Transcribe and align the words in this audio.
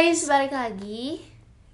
guys, 0.00 0.24
balik 0.24 0.56
lagi 0.56 1.20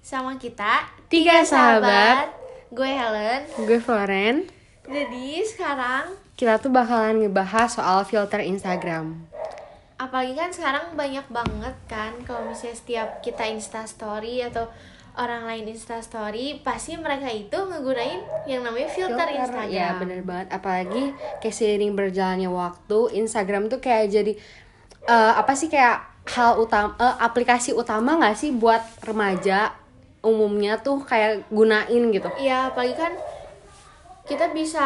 sama 0.03 0.35
kita 0.35 0.83
Tiga 1.07 1.47
Sahabat. 1.47 2.27
Gue 2.75 2.91
Helen. 2.91 3.47
Gue 3.55 3.79
Floren. 3.79 4.43
Jadi 4.83 5.39
sekarang, 5.47 6.11
Kita 6.35 6.59
tuh 6.59 6.67
bakalan 6.67 7.23
ngebahas 7.23 7.71
soal 7.71 8.03
filter 8.03 8.43
Instagram. 8.43 9.15
apalagi 9.95 10.35
kan 10.35 10.51
sekarang 10.51 10.91
banyak 10.99 11.23
banget 11.31 11.71
kan 11.87 12.19
kalau 12.27 12.51
misalnya 12.51 12.75
setiap 12.75 13.23
kita 13.23 13.47
Insta 13.47 13.87
Story 13.87 14.43
atau 14.43 14.67
orang 15.15 15.47
lain 15.47 15.71
Insta 15.71 16.03
Story, 16.03 16.59
pasti 16.59 16.99
mereka 16.99 17.31
itu 17.31 17.55
ngegunain 17.55 18.27
yang 18.43 18.59
namanya 18.59 18.91
filter, 18.91 19.23
Instagram. 19.23 19.71
Ya 19.71 19.95
bener 19.95 20.19
banget. 20.27 20.51
Apalagi 20.51 21.15
kayak 21.39 21.55
seiring 21.55 21.95
berjalannya 21.95 22.51
waktu, 22.51 23.23
Instagram 23.23 23.71
tuh 23.71 23.79
kayak 23.79 24.11
jadi 24.11 24.35
eh, 25.07 25.33
apa 25.39 25.55
sih 25.55 25.71
kayak 25.71 26.16
hal 26.33 26.59
utama, 26.59 26.93
eh, 26.99 27.15
aplikasi 27.23 27.71
utama 27.71 28.19
nggak 28.19 28.35
sih 28.35 28.51
buat 28.51 28.83
remaja 29.03 29.71
umumnya 30.25 30.81
tuh 30.81 31.03
kayak 31.05 31.47
gunain 31.47 32.03
gitu. 32.11 32.27
Iya, 32.35 32.73
apalagi 32.73 32.95
kan 32.99 33.13
kita 34.27 34.51
bisa 34.51 34.83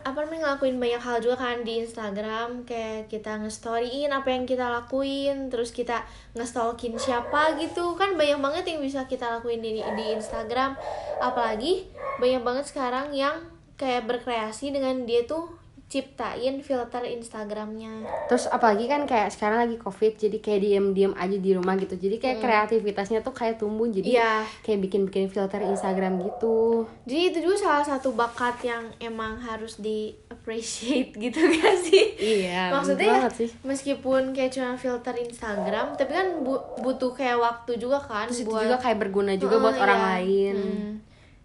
apa 0.00 0.16
namanya 0.24 0.56
ngelakuin 0.56 0.80
banyak 0.80 1.02
hal 1.04 1.20
juga 1.20 1.44
kan 1.44 1.60
di 1.60 1.84
Instagram 1.84 2.64
kayak 2.64 3.12
kita 3.12 3.36
nge-storyin 3.36 4.08
apa 4.08 4.32
yang 4.32 4.48
kita 4.48 4.64
lakuin 4.64 5.52
terus 5.52 5.76
kita 5.76 6.08
nge-stalkin 6.32 6.96
siapa 6.96 7.52
gitu 7.60 8.00
kan 8.00 8.16
banyak 8.16 8.40
banget 8.40 8.64
yang 8.64 8.80
bisa 8.80 9.04
kita 9.04 9.28
lakuin 9.28 9.60
di 9.60 9.84
di 9.84 10.04
Instagram 10.16 10.72
apalagi 11.20 11.84
banyak 12.16 12.40
banget 12.40 12.64
sekarang 12.64 13.12
yang 13.12 13.44
kayak 13.76 14.08
berkreasi 14.08 14.72
dengan 14.72 15.04
dia 15.04 15.28
tuh 15.28 15.52
ciptain 15.88 16.60
filter 16.60 17.00
Instagramnya 17.02 18.04
Terus 18.28 18.44
apalagi 18.46 18.84
kan 18.84 19.02
kayak 19.02 19.28
sekarang 19.28 19.64
lagi 19.64 19.76
covid, 19.76 20.14
jadi 20.14 20.36
kayak 20.36 20.60
diem-diem 20.60 21.14
aja 21.14 21.32
di 21.34 21.50
rumah 21.50 21.74
gitu. 21.74 21.96
Jadi 21.96 22.16
kayak 22.18 22.38
kreativitasnya 22.38 23.18
tuh 23.18 23.32
kayak 23.32 23.56
tumbuh, 23.56 23.88
jadi 23.88 24.04
Iya. 24.06 24.32
kayak 24.60 24.84
bikin-bikin 24.84 25.26
filter 25.26 25.58
Instagram 25.58 26.20
gitu. 26.22 26.84
jadi 27.02 27.32
itu 27.32 27.38
juga 27.40 27.56
salah 27.58 27.84
satu 27.86 28.12
bakat 28.12 28.60
yang 28.62 28.84
emang 28.98 29.36
harus 29.38 29.76
di 29.78 30.12
appreciate 30.28 31.16
gitu 31.24 31.40
gak 31.40 31.76
sih 31.80 32.04
Iya, 32.14 32.68
maksudnya 32.70 33.24
ya, 33.24 33.28
sih. 33.30 33.48
meskipun 33.62 34.30
kayak 34.30 34.52
cuma 34.52 34.76
filter 34.76 35.16
Instagram 35.16 35.92
tapi 35.94 36.12
kan 36.12 36.26
bu- 36.38 36.60
butuh 36.78 37.10
kayak 37.10 37.36
waktu 37.36 37.76
juga 37.76 37.96
kan 37.98 38.28
Terus 38.28 38.44
itu 38.44 38.52
juga 38.52 38.76
kayak 38.76 38.98
berguna 38.98 39.32
juga 39.34 39.56
buat 39.58 39.72
Heeh, 39.72 39.82
orang 39.82 39.98
iya. 39.98 40.08
lain. 40.14 40.56
Hmm. 40.58 40.92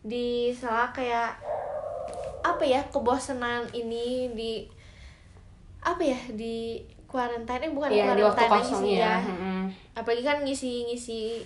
di 0.03 0.27
salah 0.51 0.91
kayak 0.91 1.31
apa 2.43 2.63
ya 2.63 2.83
kebosanan 2.91 3.65
ini 3.71 4.29
di 4.35 4.53
apa 5.79 6.03
ya 6.03 6.19
di 6.31 6.83
quarantine 7.07 7.67
eh 7.67 7.71
bukan 7.71 7.89
Iya, 7.89 8.15
di 8.15 8.23
waktu 8.23 8.45
kosong 8.47 8.81
sih 8.83 8.99
ya. 8.99 9.19
Mm-mm. 9.21 9.71
apalagi 9.93 10.23
kan 10.23 10.41
ngisi-ngisi 10.41 11.43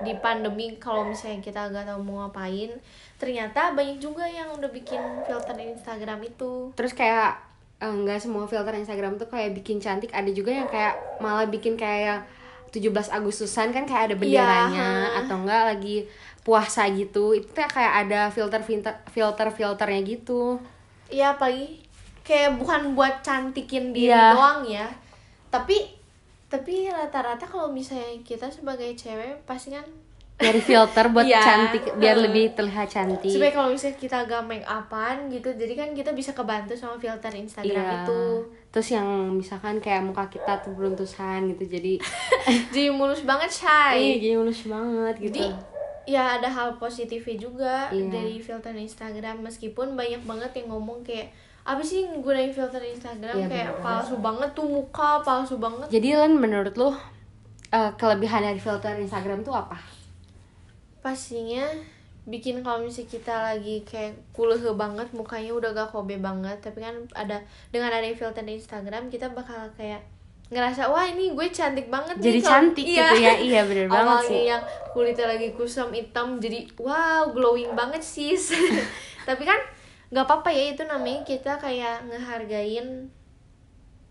di 0.00 0.12
pandemi 0.20 0.76
kalau 0.76 1.08
misalnya 1.08 1.40
kita 1.40 1.66
nggak 1.68 1.88
tahu 1.88 2.00
mau 2.04 2.24
ngapain 2.24 2.70
ternyata 3.16 3.72
banyak 3.72 3.98
juga 3.98 4.22
yang 4.22 4.52
udah 4.52 4.68
bikin 4.68 5.00
filter 5.24 5.56
Instagram 5.56 6.20
itu 6.22 6.70
Terus 6.76 6.92
kayak 6.92 7.40
eh, 7.80 7.88
nggak 7.90 8.20
semua 8.20 8.44
filter 8.44 8.76
Instagram 8.76 9.16
tuh 9.16 9.26
kayak 9.26 9.56
bikin 9.56 9.80
cantik, 9.80 10.12
ada 10.12 10.28
juga 10.30 10.52
yang 10.52 10.68
kayak 10.68 10.94
malah 11.18 11.48
bikin 11.48 11.74
kayak 11.74 12.22
17 12.74 12.90
Agustusan 13.14 13.70
kan 13.70 13.86
kayak 13.86 14.10
ada 14.10 14.14
benderanya 14.18 14.88
Iya, 15.06 15.22
atau 15.22 15.38
enggak 15.40 15.62
lagi 15.70 15.96
puasa 16.42 16.90
gitu. 16.90 17.32
Itu 17.32 17.54
tuh 17.54 17.64
kayak 17.64 17.94
ada 18.04 18.20
filter 18.28 18.58
filter 18.60 18.98
filter 19.08 19.48
filternya 19.48 20.02
gitu. 20.02 20.58
Iya 21.06 21.38
apalagi 21.38 21.78
kayak 22.24 22.58
bukan 22.58 22.96
buat 22.96 23.22
cantikin 23.22 23.92
diri 23.92 24.10
Iya. 24.10 24.32
doang 24.32 24.64
ya 24.64 24.88
tapi 25.52 25.86
tapi 26.50 26.90
rata-rata 26.90 27.46
kalau 27.46 27.70
misalnya 27.70 28.10
kita 28.26 28.50
sebagai 28.50 28.90
cewek 28.98 29.38
pasti 29.44 29.70
kan 29.70 29.84
Nyari 30.34 30.58
filter 30.58 31.06
buat 31.08 31.22
Iya. 31.22 31.38
cantik 31.38 31.94
biar 31.94 32.18
lebih 32.18 32.50
terlihat 32.52 32.90
cantik. 32.90 33.30
supaya 33.30 33.54
kalau 33.54 33.70
misalnya 33.70 33.94
kita 33.96 34.16
agak 34.20 34.42
make 34.42 34.62
upan 34.62 35.30
gitu 35.30 35.46
jadi 35.50 35.72
kan 35.72 35.88
kita 35.90 36.10
bisa 36.10 36.30
kebantu 36.30 36.74
sama 36.74 36.98
filter 36.98 37.30
Instagram 37.30 37.70
Iya. 37.80 38.02
itu 38.02 38.22
Terus 38.68 38.88
yang 38.90 39.06
misalkan 39.32 39.78
kayak 39.78 40.02
muka 40.02 40.26
kita 40.26 40.58
tuh 40.58 40.74
beruntusan 40.74 41.46
gitu 41.48 41.64
jadi 41.70 41.94
jadi 42.74 42.90
mulus 42.90 43.22
banget 43.22 43.46
Iya, 43.46 43.58
shy 43.62 44.18
jadi 44.18 44.34
mulus 44.34 44.60
banget 44.64 45.14
gitu. 45.20 45.34
jadi 45.38 45.46
ya 46.04 46.36
ada 46.36 46.48
hal 46.48 46.76
positifnya 46.76 47.36
juga 47.38 47.74
Iya. 47.88 48.10
dari 48.10 48.36
filter 48.36 48.74
Instagram 48.74 49.40
meskipun 49.40 49.94
banyak 49.94 50.20
banget 50.20 50.50
yang 50.56 50.68
ngomong 50.68 51.00
kayak 51.00 51.30
apa 51.62 51.80
sih 51.80 52.04
nggunain 52.04 52.50
filter 52.50 52.82
Instagram 52.82 53.38
Iya, 53.38 53.46
kayak 53.46 53.70
bener 53.70 53.80
palsu 53.80 54.18
banget 54.18 54.50
tuh 54.52 54.66
muka 54.66 55.22
palsu 55.22 55.56
banget 55.56 55.86
Jadi 55.88 56.08
Len 56.12 56.34
menurut 56.34 56.74
lu 56.74 56.90
eh, 57.70 57.90
kelebihan 57.94 58.42
dari 58.42 58.58
filter 58.58 58.92
Instagram 58.96 59.40
tuh 59.40 59.54
apa? 59.54 59.78
Pastinya 61.04 61.68
bikin 62.24 62.64
kalau 62.64 62.80
misalnya 62.80 63.12
kita 63.12 63.34
lagi 63.36 63.84
kayak 63.84 64.16
kuleh 64.32 64.56
banget 64.72 65.04
mukanya 65.12 65.52
udah 65.52 65.70
gak 65.70 65.92
kobe 65.92 66.16
banget 66.18 66.56
tapi 66.58 66.80
kan 66.80 66.96
ada 67.12 67.36
dengan 67.68 67.92
ada 67.92 68.08
filter 68.10 68.40
di 68.40 68.56
Instagram 68.56 69.06
kita 69.06 69.28
bakal 69.30 69.68
kayak 69.76 70.00
ngerasa 70.46 70.88
wah 70.88 71.04
ini 71.04 71.30
gue 71.30 71.48
cantik 71.50 71.86
banget 71.86 72.16
nih 72.16 72.24
Jadi 72.26 72.38
kalau- 72.38 72.52
cantik 72.54 72.84
gitu 72.86 73.16
ya. 73.18 73.32
Iya 73.34 73.60
bener 73.62 73.86
banget 73.92 74.24
sih. 74.24 74.42
yang 74.46 74.62
kulitnya 74.90 75.26
lagi 75.26 75.52
kusam 75.52 75.88
hitam 75.90 76.36
jadi 76.38 76.64
wow 76.78 77.28
glowing 77.28 77.72
banget 77.72 78.00
sis 78.00 78.56
tapi 79.28 79.44
kan 79.44 79.60
nggak 80.08 80.24
apa-apa 80.24 80.48
ya 80.48 80.72
itu 80.72 80.82
namanya 80.84 81.20
kita 81.22 81.56
kayak 81.58 82.06
ngehargain 82.06 83.08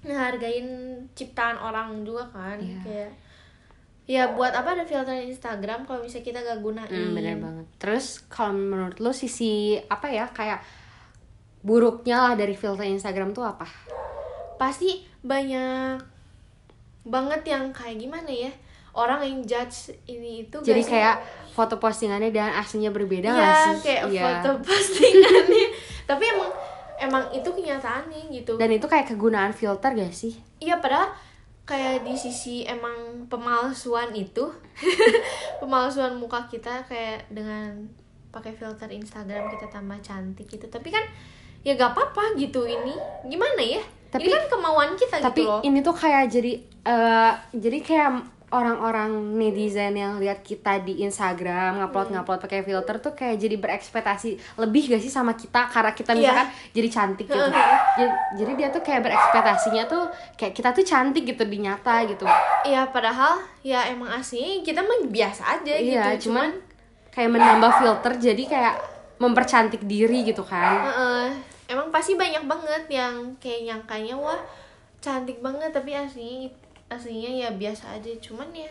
ngehargain 0.03 0.67
ciptaan 1.13 1.55
orang 1.55 2.03
juga 2.03 2.27
kan 2.27 2.59
Iya. 2.59 2.77
kayak 2.83 3.11
ya 4.05 4.27
buat 4.29 4.51
apa 4.51 4.73
ada 4.73 4.83
filter 4.83 5.15
Instagram 5.17 5.83
kalau 5.83 5.99
misalnya 5.99 6.25
kita 6.25 6.39
gak 6.39 6.59
gunain 6.59 6.87
Hmm, 6.87 7.13
bener 7.13 7.37
banget. 7.37 7.65
Terus 7.77 8.19
kalau 8.27 8.51
menurut 8.51 8.97
lu 8.97 9.11
sisi 9.11 9.51
apa 9.81 10.07
ya 10.07 10.27
kayak 10.27 10.59
buruknya 11.59 12.19
lah 12.21 12.33
dari 12.33 12.53
filter 12.53 12.83
Instagram 12.85 13.31
tuh 13.31 13.45
apa? 13.45 13.67
pasti 14.53 14.95
banyak 15.19 15.99
banget 17.03 17.41
yang 17.45 17.67
kayak 17.69 17.97
gimana 17.97 18.29
ya 18.29 18.51
orang 18.93 19.19
yang 19.19 19.39
judge 19.41 19.91
ini 20.05 20.43
itu 20.43 20.55
Jadi 20.57 20.81
gak 20.81 20.89
kayak 20.89 21.15
foto 21.49 21.75
postingannya 21.77 22.29
dan 22.29 22.53
aslinya 22.53 22.87
berbeda 22.89 23.27
Iya, 23.27 23.33
nggak 23.33 23.55
sih? 23.57 23.75
kayak 23.81 24.03
Iya. 24.07 24.23
foto 24.23 24.49
postingannya 24.65 25.65
tapi 26.03 26.23
emang 26.27 26.51
emang 26.97 27.23
itu 27.31 27.49
kenyataannya 27.49 28.31
gitu 28.31 28.55
Dan 28.55 28.71
itu 28.71 28.85
kayak 28.85 29.09
kegunaan 29.09 29.51
filter 29.51 29.91
gak 29.91 30.13
sih? 30.13 30.37
iya 30.57 30.77
padahal 30.77 31.11
kayak 31.63 32.03
di 32.03 32.11
sisi 32.13 32.63
emang 32.63 33.23
pemalsuan 33.27 34.11
itu 34.11 34.51
pemalsuan 35.61 36.15
muka 36.15 36.43
kita 36.47 36.83
kayak 36.83 37.23
dengan 37.29 37.87
pakai 38.33 38.51
filter 38.51 38.89
Instagram 38.89 39.47
kita 39.47 39.69
tambah 39.69 39.97
cantik 40.01 40.49
gitu. 40.49 40.65
Tapi 40.65 40.89
kan 40.89 41.05
ya 41.61 41.73
gak 41.73 41.93
apa-apa 41.93 42.33
gitu 42.35 42.65
ini. 42.65 42.93
Gimana 43.23 43.61
ya? 43.61 43.79
Tapi- 44.09 44.25
ini 44.25 44.29
kan 44.29 44.45
kemauan 44.49 44.93
kita 44.93 45.17
Tapi 45.17 45.41
gitu 45.41 45.49
loh. 45.49 45.61
ini 45.63 45.79
tuh 45.81 45.95
kayak 45.95 46.29
jadi 46.29 46.53
eh 46.83 47.31
jadi 47.55 47.77
kayak 47.79 48.09
orang-orang 48.53 49.09
netizen 49.33 49.97
yang 49.97 50.21
lihat 50.21 50.45
kita 50.45 50.77
di 50.79 51.01
Instagram 51.01 51.81
ngupload 51.81 52.13
ngupload 52.13 52.37
pakai 52.37 52.61
filter 52.61 53.01
tuh 53.01 53.11
kayak 53.11 53.41
jadi 53.41 53.57
berekspektasi 53.57 54.37
lebih 54.61 54.93
gak 54.93 55.01
sih 55.01 55.09
sama 55.09 55.33
kita 55.33 55.65
karena 55.67 55.91
kita 55.91 56.13
Iya. 56.13 56.21
misalkan 56.21 56.47
jadi 56.69 56.87
cantik 56.87 57.25
gitu. 57.25 57.33
jadi, 57.33 58.05
jadi 58.37 58.51
dia 58.53 58.67
tuh 58.69 58.81
kayak 58.81 59.01
berekspektasinya 59.01 59.83
tuh 59.89 60.03
kayak 60.37 60.53
kita 60.53 60.69
tuh 60.69 60.85
cantik 60.85 61.23
gitu 61.25 61.43
di 61.43 61.57
nyata 61.57 62.05
gitu. 62.05 62.29
Iya 62.61 62.85
padahal 62.87 63.41
ya 63.59 63.89
emang 63.89 64.13
aslinya 64.13 64.61
kita 64.61 64.79
mah 64.79 65.01
biasa 65.03 65.41
aja 65.57 65.73
Iya, 65.73 66.13
gitu 66.13 66.29
cuman 66.29 66.53
kayak 67.09 67.29
menambah 67.29 67.71
filter 67.81 68.13
jadi 68.21 68.43
kayak 68.45 68.75
mempercantik 69.17 69.81
diri 69.83 70.23
gitu 70.23 70.45
kan. 70.45 70.85
Heeh. 70.85 71.25
emang 71.63 71.89
pasti 71.89 72.13
banyak 72.13 72.43
banget 72.45 72.83
yang 72.91 73.33
kayak 73.41 73.65
nyangkanya 73.65 74.13
wah 74.13 74.37
cantik 74.99 75.39
banget 75.39 75.73
tapi 75.73 75.91
aslinya 75.91 76.47
aslinya 76.95 77.31
ya 77.31 77.49
biasa 77.51 77.97
aja 77.97 78.11
cuman 78.19 78.49
ya 78.51 78.69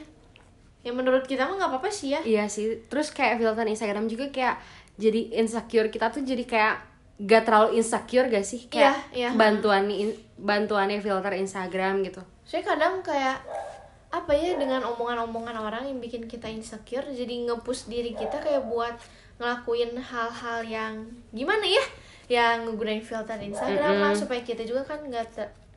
ya 0.82 0.90
menurut 0.90 1.22
kita 1.24 1.46
mah 1.46 1.54
nggak 1.56 1.70
apa-apa 1.78 1.90
sih 1.90 2.10
ya 2.10 2.20
Iya 2.22 2.50
sih. 2.50 2.82
Terus 2.90 3.14
kayak 3.14 3.38
filter 3.38 3.62
Instagram 3.62 4.10
juga 4.10 4.26
kayak 4.28 4.58
jadi 4.98 5.38
insecure 5.38 5.86
kita 5.88 6.10
tuh 6.10 6.26
jadi 6.26 6.42
kayak 6.42 6.74
gak 7.22 7.46
terlalu 7.46 7.78
insecure 7.78 8.26
gak 8.26 8.42
sih? 8.42 8.66
Kayak 8.66 8.98
Iya, 9.14 9.30
iya. 9.30 9.38
bantuan 9.38 9.86
bantuannya 10.34 10.98
filter 10.98 11.30
Instagram 11.32 12.02
gitu. 12.02 12.18
saya 12.42 12.66
kadang 12.66 12.98
kayak 13.00 13.38
apa 14.10 14.34
ya 14.34 14.58
dengan 14.58 14.82
omongan-omongan 14.82 15.54
orang 15.56 15.86
yang 15.86 16.02
bikin 16.02 16.26
kita 16.26 16.44
insecure 16.44 17.06
jadi 17.06 17.46
ngepush 17.48 17.86
diri 17.86 18.12
kita 18.12 18.42
kayak 18.42 18.66
buat 18.66 18.92
ngelakuin 19.38 19.94
hal-hal 19.96 20.60
yang 20.66 20.94
gimana 21.30 21.62
ya 21.64 21.84
yang 22.28 22.66
ngegunain 22.66 23.00
filter 23.00 23.38
Instagram 23.38 24.02
lah 24.02 24.12
supaya 24.12 24.42
kita 24.42 24.66
juga 24.66 24.82
kan 24.84 25.00
nggak 25.00 25.32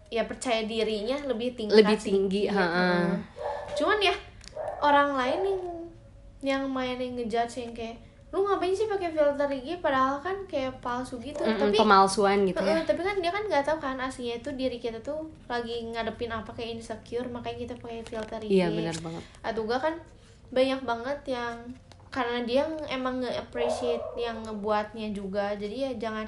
ya 0.07 0.23
percaya 0.25 0.63
dirinya 0.63 1.17
lebih 1.25 1.57
tinggi 1.57 1.75
Lebih 1.75 1.97
tinggi, 1.97 2.43
heeh. 2.45 2.61
heeh. 2.61 3.09
cuman 3.75 3.97
ya 3.99 4.15
orang 4.79 5.17
lain 5.17 5.39
yang 5.43 5.61
yang 6.45 6.63
main 6.69 6.95
yang 7.01 7.17
ngejudge 7.17 7.65
yang 7.65 7.73
kayak 7.73 7.97
lu 8.29 8.43
ngapain 8.43 8.75
sih 8.75 8.85
pakai 8.91 9.15
filter 9.15 9.47
IG 9.47 9.79
padahal 9.79 10.19
kan 10.19 10.35
kayak 10.43 10.75
palsu 10.83 11.15
gitu. 11.23 11.39
Mm-mm, 11.39 11.55
tapi 11.55 11.79
pemalsuan 11.79 12.43
gitu 12.43 12.59
ya. 12.59 12.83
tapi 12.83 12.99
kan 12.99 13.15
dia 13.23 13.31
kan 13.31 13.47
nggak 13.47 13.63
tahu 13.63 13.79
kan 13.79 13.95
aslinya 13.95 14.43
itu 14.43 14.51
diri 14.59 14.75
kita 14.75 14.99
tuh 14.99 15.23
lagi 15.47 15.87
ngadepin 15.87 16.35
apa 16.35 16.51
kayak 16.51 16.75
insecure 16.75 17.23
makanya 17.31 17.63
kita 17.63 17.73
pakai 17.79 18.03
filter 18.03 18.43
IG 18.43 18.51
iya 18.51 18.67
benar 18.67 18.95
banget. 18.99 19.23
Atau 19.39 19.63
enggak 19.63 19.81
kan 19.87 19.95
banyak 20.51 20.81
banget 20.83 21.19
yang 21.31 21.55
karena 22.11 22.39
dia 22.43 22.63
emang 22.87 23.23
nge-appreciate 23.23 24.03
yang 24.15 24.39
ngebuatnya 24.43 25.15
juga 25.15 25.55
jadi 25.55 25.91
ya 25.91 26.07
jangan 26.07 26.27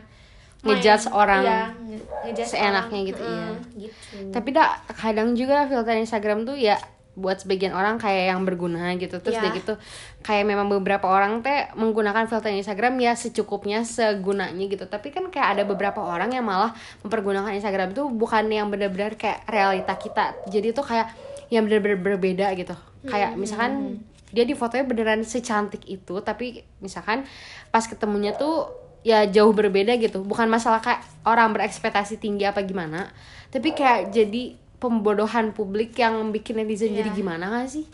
Ngejudge 0.60 1.08
orang 1.10 1.44
iya, 1.44 1.62
nge- 1.72 2.06
ngejudge 2.24 2.50
seenaknya 2.50 2.82
orang. 2.96 3.06
gitu, 3.06 3.24
Heeh, 3.24 3.38
iya. 3.38 3.54
gitu 3.84 4.18
tapi 4.30 4.50
dak 4.50 4.70
kadang 4.92 5.30
juga 5.34 5.66
filter 5.66 5.96
Instagram 5.96 6.44
tuh 6.44 6.56
ya 6.56 6.76
buat 7.14 7.34
sebagian 7.36 7.72
orang 7.72 7.98
kayak 7.98 8.30
yang 8.30 8.42
berguna 8.44 8.94
gitu 8.96 9.18
terus 9.18 9.34
Iya. 9.34 9.42
udah 9.44 9.52
gitu 9.56 9.74
kayak 10.22 10.46
memang 10.46 10.68
beberapa 10.68 11.08
orang 11.08 11.42
teh 11.42 11.66
menggunakan 11.74 12.26
filter 12.26 12.50
Instagram 12.52 12.94
ya 12.96 13.14
secukupnya 13.14 13.82
segunanya 13.82 14.62
gitu 14.64 14.86
tapi 14.86 15.10
kan 15.10 15.26
kayak 15.28 15.58
ada 15.58 15.64
beberapa 15.64 15.98
orang 15.98 16.30
yang 16.30 16.46
malah 16.46 16.78
mempergunakan 17.02 17.50
Instagram 17.52 17.92
tuh 17.92 18.06
bukan 18.08 18.46
yang 18.48 18.70
benar-benar 18.70 19.14
kayak 19.14 19.46
realita 19.46 19.94
kita 19.94 20.38
jadi 20.46 20.70
tuh 20.72 20.86
kayak 20.86 21.10
yang 21.50 21.66
benar-benar 21.66 21.98
berbeda 21.98 22.54
gitu 22.54 22.78
kayak 23.04 23.34
misalkan 23.34 23.98
dia 24.28 24.44
di 24.44 24.54
fotonya 24.54 24.84
beneran 24.84 25.22
secantik 25.24 25.86
itu 25.86 26.20
tapi 26.20 26.62
misalkan 26.78 27.26
pas 27.68 27.82
ketemunya 27.82 28.30
tuh 28.32 28.68
ya 29.02 29.26
jauh 29.26 29.52
berbeda 29.52 29.98
gitu. 29.98 30.24
Bukan 30.24 30.48
masalah 30.48 30.80
kayak 30.80 31.02
orang 31.24 31.52
berekspektasi 31.52 32.18
tinggi 32.18 32.48
apa 32.48 32.64
gimana 32.64 33.12
tapi 33.48 33.72
kayak 33.72 34.12
jadi 34.12 34.56
pembodohan 34.78 35.56
publik 35.56 35.96
yang 35.96 36.30
bikin 36.30 36.60
netizen 36.60 36.92
jadi 36.92 37.10
Iya. 37.10 37.16
gimana 37.16 37.48
gak 37.50 37.72
sih? 37.72 37.88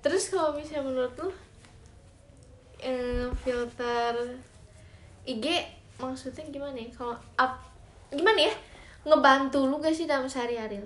Terus 0.00 0.32
kalau 0.32 0.56
misalnya 0.56 0.82
menurut 0.82 1.12
lu 1.14 1.28
eh, 2.80 3.28
filter 3.44 4.14
IG 5.22 5.44
maksudnya 5.98 6.48
gimana 6.48 6.78
ya? 6.78 6.88
Kalau 6.90 7.14
up 7.36 7.52
gimana 8.08 8.48
ya? 8.48 8.54
Ngebantu 9.04 9.68
lu 9.68 9.76
gak 9.78 9.92
sih 9.92 10.08
dalam 10.08 10.26
sehari-hari? 10.26 10.80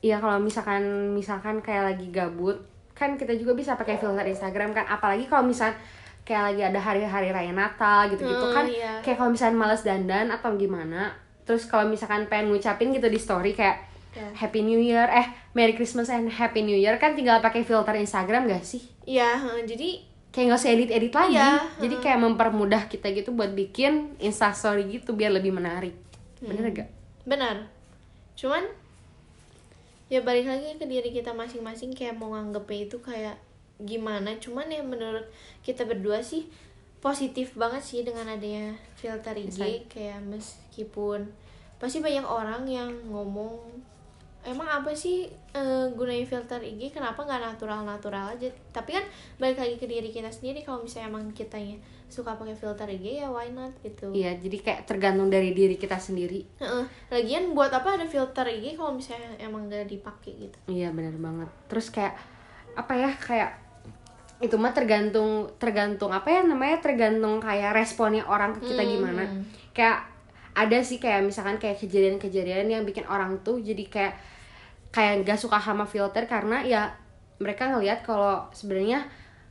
Iya 0.00 0.20
kalau 0.20 0.40
misalkan 0.40 1.12
misalkan 1.12 1.60
kayak 1.60 1.94
lagi 1.94 2.08
gabut 2.08 2.60
kan 2.94 3.18
kita 3.18 3.34
juga 3.34 3.52
bisa 3.52 3.74
pakai 3.74 3.98
filter 3.98 4.24
Instagram 4.24 4.72
kan. 4.72 4.86
Apalagi 4.86 5.26
kalau 5.26 5.44
misal 5.44 5.74
kayak 6.24 6.42
lagi 6.50 6.62
ada 6.64 6.80
hari-hari 6.80 7.28
raya 7.28 7.52
Natal 7.52 8.08
gitu-gitu 8.08 8.32
Hmm, 8.42 8.54
kan 8.54 8.64
iya. 8.66 8.98
kayak 9.00 9.16
kalau 9.16 9.30
misalkan 9.30 9.56
males 9.56 9.80
dandan 9.80 10.28
atau 10.28 10.52
gimana 10.54 11.12
terus 11.42 11.64
kalau 11.64 11.84
misalkan 11.84 12.24
pengen 12.26 12.48
ngucapin 12.48 12.90
gitu 12.90 13.06
di 13.06 13.16
story 13.16 13.52
kayak 13.52 13.92
Ya. 14.14 14.30
Happy 14.32 14.62
New 14.62 14.78
Year 14.78 15.10
eh 15.10 15.26
Merry 15.52 15.74
Christmas 15.74 16.06
and 16.06 16.30
Happy 16.30 16.62
New 16.62 16.78
Year 16.78 16.94
kan 16.96 17.12
tinggal 17.12 17.42
pakai 17.42 17.60
filter 17.60 17.90
Instagram 17.92 18.46
gak 18.46 18.62
sih 18.62 18.78
Iya, 19.02 19.34
heeh, 19.34 19.66
jadi 19.66 19.88
kayak 20.30 20.44
nggak 20.48 20.60
usah 20.60 20.70
edit-edit 20.70 21.10
lagi 21.10 21.34
Iya, 21.34 21.50
jadi 21.82 21.94
kayak 21.98 22.18
mempermudah 22.22 22.86
kita 22.86 23.10
gitu 23.10 23.34
buat 23.34 23.50
bikin 23.50 24.14
instastory 24.16 24.86
gitu 24.88 25.12
biar 25.12 25.34
lebih 25.34 25.50
menarik 25.50 25.98
bener 26.38 26.62
gak? 26.72 26.88
benar. 27.26 27.66
Cuman 28.34 28.62
ya 30.06 30.22
balik 30.22 30.46
lagi 30.46 30.78
ke 30.78 30.86
diri 30.86 31.10
kita 31.10 31.34
masing-masing 31.34 31.90
kayak 31.90 32.14
mau 32.14 32.30
nganggepnya 32.30 32.86
itu 32.86 32.96
kayak 33.00 33.34
gimana. 33.82 34.36
Cuman 34.38 34.70
ya 34.70 34.82
menurut 34.82 35.26
kita 35.66 35.88
berdua 35.88 36.22
sih 36.22 36.46
positif 37.04 37.52
banget 37.52 37.84
sih 37.84 38.00
dengan 38.00 38.24
adanya 38.24 38.72
filter 38.96 39.36
IG 39.36 39.92
kayak 39.92 40.24
meskipun 40.24 41.28
pasti 41.76 42.00
banyak 42.00 42.24
orang 42.24 42.64
yang 42.64 42.88
ngomong 43.12 43.60
emang 44.40 44.64
apa 44.64 44.92
sih 44.96 45.28
eh, 45.52 45.86
gunain 45.92 46.24
filter 46.24 46.60
IG 46.64 46.96
kenapa 46.96 47.24
nggak 47.24 47.44
natural 47.44 47.84
natural 47.84 48.32
aja 48.32 48.48
tapi 48.72 48.96
kan 48.96 49.04
balik 49.36 49.60
lagi 49.60 49.76
ke 49.76 49.84
diri 49.84 50.08
kita 50.08 50.32
sendiri 50.32 50.64
kalau 50.64 50.80
misalnya 50.80 51.12
emang 51.12 51.28
kitanya 51.36 51.76
suka 52.08 52.36
pakai 52.40 52.56
filter 52.56 52.88
IG 52.88 53.20
ya 53.24 53.28
why 53.28 53.52
not 53.52 53.72
gitu 53.84 54.12
Iya 54.12 54.36
jadi 54.40 54.56
kayak 54.60 54.80
tergantung 54.88 55.28
dari 55.28 55.56
diri 55.56 55.76
kita 55.76 55.96
sendiri 55.96 56.44
Heeh. 56.60 56.84
Lagian 57.12 57.56
buat 57.56 57.72
apa 57.72 58.00
ada 58.00 58.08
filter 58.08 58.48
IG 58.48 58.76
kalau 58.80 58.96
misalnya 58.96 59.32
emang 59.40 59.66
gak 59.68 59.88
dipakai 59.88 60.32
gitu. 60.48 60.58
Iya 60.68 60.92
bener 60.92 61.16
banget. 61.16 61.48
Terus 61.66 61.88
kayak 61.88 62.14
apa 62.76 62.92
ya 62.94 63.10
kayak 63.16 63.63
itu 64.44 64.54
mah 64.54 64.70
tergantung 64.70 65.30
tergantung 65.56 66.08
apa 66.08 66.28
ya 66.28 66.40
namanya 66.42 66.78
tergantung 66.78 67.38
kayak 67.38 67.72
responnya 67.72 68.22
orang 68.22 68.52
ke 68.52 68.60
kita 68.66 68.80
Hmm. 68.80 68.92
gimana. 68.92 69.24
Kayak 69.70 69.98
ada 70.52 70.78
sih 70.78 70.96
kayak 70.96 71.24
misalkan 71.24 71.56
kayak 71.56 71.76
kejadian-kejadian 71.76 72.68
yang 72.68 72.82
bikin 72.82 73.02
orang 73.04 73.40
tuh 73.40 73.58
jadi 73.58 73.84
kayak 73.84 74.14
kayak 74.88 75.24
gak 75.24 75.34
suka 75.36 75.58
sama 75.58 75.82
filter 75.82 76.22
karena 76.24 76.62
ya 76.62 76.86
mereka 77.36 77.66
ngelihat 77.66 78.00
kalau 78.00 78.46
sebenarnya 78.50 79.02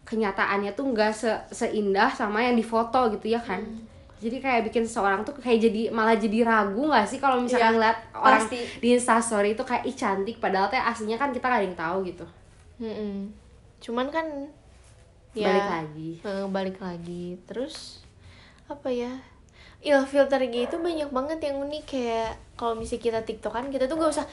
kenyataannya 0.04 0.72
tuh 0.72 0.86
nggak 0.86 1.12
se 1.12 1.28
seindah 1.50 2.08
sama 2.10 2.40
yang 2.42 2.54
di 2.54 2.64
foto 2.64 3.08
gitu 3.10 3.28
ya 3.30 3.40
kan. 3.40 3.60
Jadi 4.20 4.40
kayak 4.40 4.64
bikin 4.64 4.88
seseorang 4.88 5.20
tuh 5.22 5.36
kayak 5.36 5.60
jadi 5.62 5.92
malah 5.92 6.16
jadi 6.16 6.44
ragu 6.44 6.80
nggak 6.82 7.04
sih 7.04 7.20
kalau 7.20 7.36
misalkan 7.38 7.72
Iya, 7.72 7.76
ngeliat 7.76 7.98
orang 8.14 8.40
pasti. 8.40 8.60
di 8.80 8.88
instastory 8.94 9.52
itu 9.52 9.60
kayak 9.62 9.84
ih 9.84 9.92
cantik 9.94 10.40
padahal 10.40 10.68
teh 10.68 10.80
aslinya 10.80 11.16
kan 11.18 11.30
kita 11.30 11.44
gak 11.44 11.60
ada 11.60 11.66
yang 11.66 11.76
tahu 11.78 11.98
gitu 12.06 12.24
Mm-mm. 12.80 13.28
Cuman 13.80 14.08
kan 14.08 14.24
ya 15.34 15.50
balik 15.50 15.68
lagi 15.68 16.10
eh, 16.22 16.46
balik 16.48 16.78
lagi. 16.80 17.26
Terus 17.44 18.02
apa 18.66 18.88
ya? 18.88 19.12
Iya 19.80 20.00
filter 20.04 20.40
IG 20.40 20.72
itu 20.72 20.78
banyak 20.80 21.10
banget 21.10 21.44
yang 21.44 21.60
unik 21.60 21.84
kayak 21.84 22.32
kalau 22.56 22.72
misalnya 22.72 23.04
kita 23.04 23.20
tiktokan 23.22 23.68
kita 23.68 23.84
tuh 23.84 24.00
gak 24.00 24.16
usah 24.16 24.24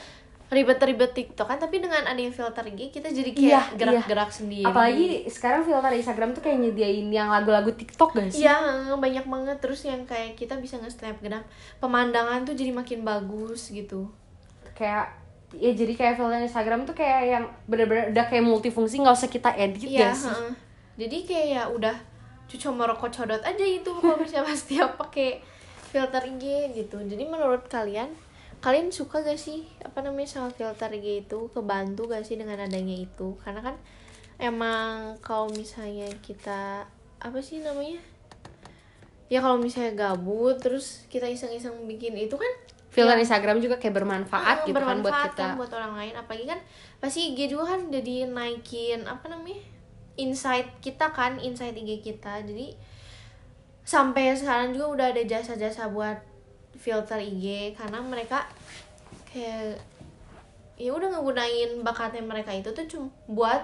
ribet-ribet 0.47 1.11
tiktokan 1.11 1.55
tapi 1.55 1.79
dengan 1.79 2.03
adanya 2.03 2.27
filter 2.29 2.63
IG 2.65 2.91
kita 2.91 3.07
jadi 3.07 3.31
kayak 3.31 3.43
Iya, 3.43 3.61
gerak-gerak 3.75 4.31
sendiri. 4.31 4.63
apalagi 4.63 5.07
sekarang 5.27 5.63
filter 5.63 5.91
Instagram 5.91 6.31
tuh 6.31 6.39
kayak 6.41 6.55
nyediain 6.57 7.07
yang 7.07 7.27
lagu-lagu 7.27 7.71
TikTok 7.71 8.11
gak 8.13 8.31
sih 8.31 8.43
Iya, 8.43 8.59
banyak 8.93 9.25
banget 9.25 9.57
terus 9.59 9.83
yang 9.83 10.03
kayak 10.03 10.35
kita 10.35 10.55
bisa 10.55 10.75
nge-snapgram 10.77 11.43
pemandangan 11.79 12.43
tuh 12.43 12.51
jadi 12.51 12.71
makin 12.71 13.03
bagus 13.03 13.71
gitu. 13.71 14.07
kayak 14.71 15.19
ya 15.51 15.71
jadi 15.71 15.93
kayak 15.93 16.13
filter 16.15 16.39
Instagram 16.41 16.83
tuh 16.83 16.95
kayak 16.95 17.21
yang 17.27 17.43
bener-bener 17.65 18.09
udah 18.09 18.25
kayak 18.25 18.39
multifungsi 18.41 18.97
nggak 18.97 19.13
usah 19.13 19.27
kita 19.27 19.51
edit 19.51 19.83
Iya, 19.83 20.09
gak 20.09 20.15
sih. 20.15 20.70
Jadi 20.95 21.17
kayak 21.23 21.47
ya 21.47 21.63
udah 21.67 21.95
cucu 22.47 22.67
merokok 22.67 23.09
codot 23.09 23.39
aja 23.41 23.63
itu 23.63 23.87
kalau 23.87 24.19
misalnya 24.19 24.51
pasti 24.51 24.75
pakai 24.79 25.39
filter 25.87 26.23
IG 26.27 26.45
gitu. 26.75 26.99
Jadi 26.99 27.23
menurut 27.23 27.67
kalian 27.67 28.11
kalian 28.61 28.93
suka 28.93 29.23
gak 29.23 29.39
sih 29.39 29.65
apa 29.81 30.03
namanya 30.03 30.27
sama 30.29 30.49
filter 30.51 30.91
IG 30.91 31.25
itu? 31.25 31.49
Kebantu 31.49 32.07
gak 32.07 32.23
sih 32.23 32.35
dengan 32.35 32.59
adanya 32.59 32.93
itu? 32.93 33.39
Karena 33.39 33.63
kan 33.63 33.75
emang 34.37 35.15
kalau 35.19 35.47
misalnya 35.49 36.11
kita 36.19 36.85
apa 37.17 37.39
sih 37.39 37.61
namanya? 37.61 38.01
Ya 39.31 39.39
kalau 39.39 39.55
misalnya 39.55 39.95
gabut 39.95 40.59
terus 40.59 41.07
kita 41.07 41.23
iseng-iseng 41.23 41.87
bikin 41.87 42.19
itu 42.19 42.35
kan 42.35 42.51
filter 42.91 43.15
Instagram 43.15 43.63
juga 43.63 43.79
kayak 43.79 43.95
bermanfaat 43.95 44.57
Ah, 44.63 44.67
gitu 44.67 44.75
kan 44.75 44.99
buat 44.99 45.07
bermanfaat 45.07 45.31
kita. 45.31 45.39
kan 45.39 45.49
buat 45.55 45.71
orang 45.71 45.93
lain. 45.95 46.13
Apalagi 46.19 46.45
kan 46.51 46.59
pasti 46.99 47.31
IG 47.31 47.47
juga 47.47 47.71
kan 47.71 47.87
jadi 47.87 48.27
naikin 48.27 49.07
apa 49.07 49.31
namanya 49.31 49.63
insight 50.19 50.67
kita 50.83 51.11
kan 51.11 51.39
insight 51.39 51.75
IG 51.75 52.01
kita. 52.03 52.43
Jadi 52.43 52.75
sampai 53.85 54.35
sekarang 54.37 54.75
juga 54.75 54.87
udah 54.87 55.05
ada 55.15 55.23
jasa-jasa 55.25 55.89
buat 55.91 56.19
filter 56.77 57.19
IG 57.21 57.75
karena 57.77 57.99
mereka 58.01 58.47
kayak 59.29 59.77
ya 60.81 60.91
udah 60.97 61.13
ngegunain 61.13 61.85
bakatnya 61.85 62.25
mereka 62.25 62.49
itu 62.55 62.73
tuh 62.73 62.85
cuma 62.89 63.07
buat 63.29 63.61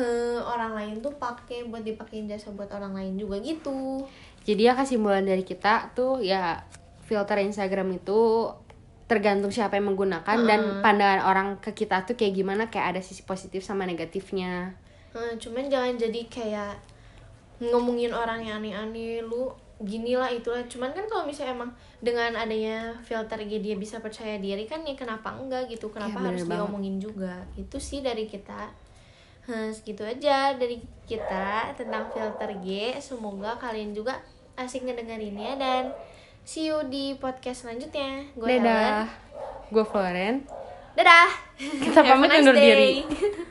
eh, 0.00 0.40
orang 0.40 0.72
lain 0.72 0.94
tuh 1.04 1.12
pakai 1.20 1.68
buat 1.68 1.84
dipakein 1.84 2.24
jasa 2.24 2.50
buat 2.54 2.72
orang 2.72 2.96
lain 2.96 3.20
juga 3.20 3.36
gitu. 3.44 4.04
Jadi 4.44 4.68
ya 4.68 4.72
kesimpulan 4.72 5.24
dari 5.24 5.44
kita 5.44 5.92
tuh 5.92 6.24
ya 6.24 6.64
filter 7.04 7.40
Instagram 7.44 8.00
itu 8.00 8.48
tergantung 9.04 9.52
siapa 9.52 9.76
yang 9.76 9.92
menggunakan 9.92 10.38
dan 10.48 10.80
pandangan 10.80 11.28
orang 11.28 11.48
ke 11.60 11.76
kita 11.76 12.08
tuh 12.08 12.16
kayak 12.16 12.32
gimana 12.40 12.72
kayak 12.72 12.96
ada 12.96 13.00
sisi 13.04 13.20
positif 13.20 13.60
sama 13.60 13.84
negatifnya 13.84 14.72
Eh, 15.14 15.34
cuman 15.38 15.70
jangan 15.70 15.94
jadi 15.94 16.20
kayak 16.26 16.74
ngomongin 17.62 18.10
orang 18.10 18.42
yang 18.42 18.58
aneh-aneh 18.58 19.22
lu 19.22 19.46
gini 19.78 20.18
lah 20.18 20.26
itulah. 20.30 20.66
Cuman 20.66 20.90
kan 20.90 21.06
kalau 21.06 21.22
misalnya 21.22 21.54
emang 21.54 21.70
dengan 22.02 22.34
adanya 22.34 22.98
filter 23.06 23.38
IG 23.38 23.62
dia 23.62 23.76
bisa 23.78 24.02
percaya 24.02 24.38
diri 24.42 24.66
kan 24.66 24.82
ya 24.82 24.98
kenapa 24.98 25.30
enggak 25.34 25.70
gitu? 25.70 25.90
Kenapa 25.94 26.18
bener 26.18 26.34
harus 26.34 26.42
banget. 26.46 26.58
diomongin 26.66 26.96
juga? 26.98 27.46
Itu 27.54 27.78
sih 27.78 28.02
dari 28.02 28.26
kita. 28.26 28.70
Hah, 29.44 29.68
segitu 29.70 30.02
aja 30.02 30.56
dari 30.56 30.80
kita 31.06 31.76
tentang 31.78 32.10
filter 32.10 32.50
G. 32.64 32.98
Semoga 32.98 33.54
kalian 33.60 33.94
juga 33.94 34.18
asik 34.58 34.86
ngedengerinnya 34.88 35.58
dan 35.60 35.82
see 36.42 36.70
you 36.72 36.80
di 36.90 37.14
podcast 37.20 37.66
selanjutnya. 37.66 38.24
Gue 38.34 38.58
dadah. 38.58 39.06
Gue 39.70 39.84
Floren. 39.86 40.42
Dadah. 40.96 41.30
Kita 41.58 42.00
pamit 42.08 42.30
nice 42.30 42.40
undur 42.42 42.56
day. 42.56 42.66
diri. 42.66 42.92